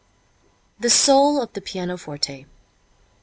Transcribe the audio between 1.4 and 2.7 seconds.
the Pianoforte.